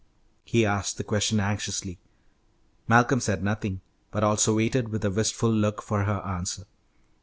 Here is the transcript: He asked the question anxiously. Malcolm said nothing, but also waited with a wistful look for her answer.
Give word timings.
He 0.43 0.65
asked 0.65 0.97
the 0.97 1.03
question 1.03 1.39
anxiously. 1.39 1.99
Malcolm 2.87 3.19
said 3.19 3.43
nothing, 3.43 3.81
but 4.09 4.23
also 4.23 4.55
waited 4.55 4.89
with 4.89 5.05
a 5.05 5.11
wistful 5.11 5.51
look 5.53 5.79
for 5.83 6.05
her 6.05 6.21
answer. 6.25 6.65